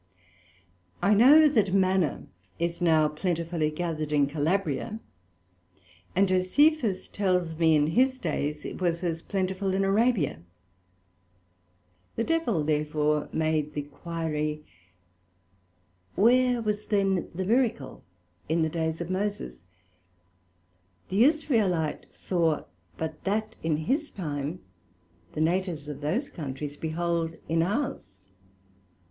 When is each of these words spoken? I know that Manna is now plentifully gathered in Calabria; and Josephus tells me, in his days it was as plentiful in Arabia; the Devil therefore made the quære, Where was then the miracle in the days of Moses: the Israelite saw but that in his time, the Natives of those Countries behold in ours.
I 1.03 1.13
know 1.13 1.47
that 1.47 1.75
Manna 1.75 2.25
is 2.57 2.81
now 2.81 3.07
plentifully 3.07 3.69
gathered 3.69 4.11
in 4.11 4.25
Calabria; 4.25 4.99
and 6.15 6.27
Josephus 6.27 7.07
tells 7.07 7.55
me, 7.55 7.75
in 7.75 7.85
his 7.85 8.17
days 8.17 8.65
it 8.65 8.81
was 8.81 9.03
as 9.03 9.21
plentiful 9.21 9.75
in 9.75 9.83
Arabia; 9.83 10.39
the 12.15 12.23
Devil 12.23 12.63
therefore 12.63 13.29
made 13.31 13.75
the 13.75 13.83
quære, 13.83 14.63
Where 16.15 16.63
was 16.63 16.87
then 16.87 17.29
the 17.35 17.45
miracle 17.45 18.03
in 18.49 18.63
the 18.63 18.69
days 18.69 19.01
of 19.01 19.11
Moses: 19.11 19.65
the 21.09 21.23
Israelite 21.25 22.11
saw 22.11 22.63
but 22.97 23.23
that 23.25 23.53
in 23.61 23.77
his 23.77 24.09
time, 24.09 24.61
the 25.33 25.41
Natives 25.41 25.87
of 25.87 26.01
those 26.01 26.27
Countries 26.27 26.75
behold 26.75 27.35
in 27.47 27.61
ours. 27.61 28.25